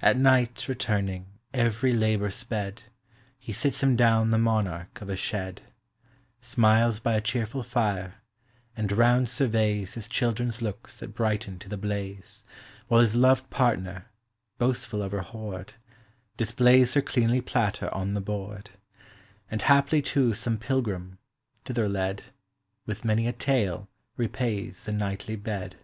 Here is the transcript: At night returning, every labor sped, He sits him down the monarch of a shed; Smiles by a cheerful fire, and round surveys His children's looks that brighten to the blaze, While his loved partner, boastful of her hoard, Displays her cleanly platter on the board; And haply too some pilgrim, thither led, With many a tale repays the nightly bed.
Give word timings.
At 0.00 0.16
night 0.16 0.66
returning, 0.66 1.26
every 1.52 1.92
labor 1.92 2.30
sped, 2.30 2.84
He 3.38 3.52
sits 3.52 3.82
him 3.82 3.96
down 3.96 4.30
the 4.30 4.38
monarch 4.38 5.02
of 5.02 5.10
a 5.10 5.14
shed; 5.16 5.60
Smiles 6.40 7.00
by 7.00 7.16
a 7.16 7.20
cheerful 7.20 7.62
fire, 7.62 8.14
and 8.78 8.90
round 8.90 9.28
surveys 9.28 9.92
His 9.92 10.08
children's 10.08 10.62
looks 10.62 10.98
that 11.00 11.08
brighten 11.12 11.58
to 11.58 11.68
the 11.68 11.76
blaze, 11.76 12.46
While 12.86 13.02
his 13.02 13.14
loved 13.14 13.50
partner, 13.50 14.06
boastful 14.56 15.02
of 15.02 15.12
her 15.12 15.20
hoard, 15.20 15.74
Displays 16.38 16.94
her 16.94 17.02
cleanly 17.02 17.42
platter 17.42 17.92
on 17.94 18.14
the 18.14 18.22
board; 18.22 18.70
And 19.50 19.60
haply 19.60 20.00
too 20.00 20.32
some 20.32 20.56
pilgrim, 20.56 21.18
thither 21.66 21.90
led, 21.90 22.22
With 22.86 23.04
many 23.04 23.26
a 23.26 23.34
tale 23.34 23.86
repays 24.16 24.84
the 24.84 24.92
nightly 24.92 25.36
bed. 25.36 25.76